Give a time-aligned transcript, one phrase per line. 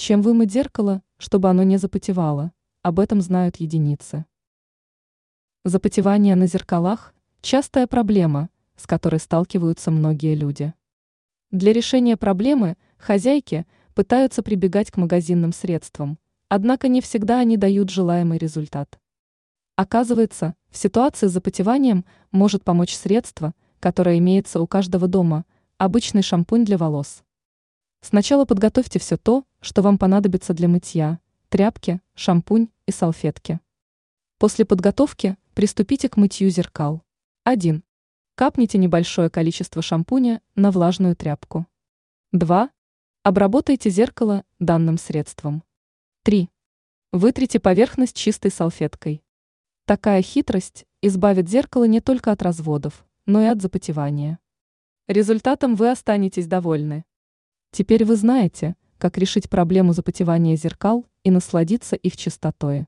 [0.00, 2.52] Чем вымыть зеркало, чтобы оно не запотевало?
[2.80, 4.24] Об этом знают единицы.
[5.66, 10.72] Запотевание на зеркалах– частая проблема, с которой сталкиваются многие люди.
[11.50, 18.38] Для решения проблемы хозяйки пытаются прибегать к магазинным средствам, однако не всегда они дают желаемый
[18.38, 18.98] результат.
[19.76, 25.44] Оказывается, в ситуации с запотеванием может помочь средство, которое имеется у каждого дома–
[25.76, 27.22] обычный шампунь для волос.
[28.00, 33.60] Сначала подготовьте все то, что вам понадобится для мытья– тряпки, шампунь и салфетки.
[34.38, 37.02] После подготовки приступите к мытью зеркал.
[37.44, 37.82] 1.
[38.36, 41.66] Капните небольшое количество шампуня на влажную тряпку.
[42.32, 42.70] 2.
[43.22, 45.62] Обработайте зеркало данным средством.
[46.22, 46.48] 3.
[47.12, 49.22] Вытрите поверхность чистой салфеткой.
[49.84, 54.38] Такая хитрость избавит зеркало не только от разводов, но и от запотевания.
[55.08, 57.04] Результатом вы останетесь довольны.
[57.72, 62.86] Теперь вы знаете, как решить проблему запотевания зеркал и насладиться их чистотой.